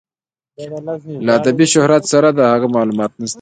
له 1.25 1.31
ادبي 1.41 1.65
شهرت 1.73 2.03
سره 2.13 2.27
د 2.37 2.39
هغه 2.51 2.67
معلومات 2.75 3.11
نشته. 3.21 3.29